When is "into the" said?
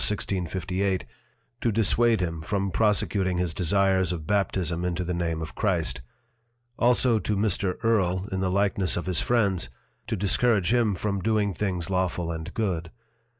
4.83-5.13